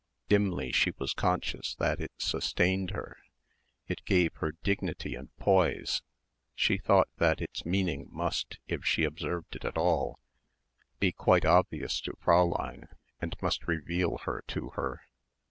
Dimly 0.29 0.71
she 0.71 0.93
was 0.97 1.13
conscious 1.13 1.75
that 1.75 2.01
it 2.01 2.11
sustained 2.17 2.89
her, 2.89 3.17
it 3.87 4.03
gave 4.03 4.33
her 4.37 4.53
dignity 4.63 5.13
and 5.13 5.29
poise. 5.37 6.01
She 6.55 6.79
thought 6.79 7.09
that 7.17 7.39
its 7.39 7.67
meaning 7.67 8.07
must, 8.09 8.57
if 8.67 8.83
she 8.83 9.03
observed 9.03 9.55
it 9.57 9.63
at 9.63 9.77
all, 9.77 10.17
be 10.99 11.11
quite 11.11 11.45
obvious 11.45 12.01
to 12.01 12.13
Fräulein 12.13 12.87
and 13.21 13.35
must 13.43 13.67
reveal 13.67 14.17
her 14.25 14.43
to 14.47 14.69
her. 14.71 15.01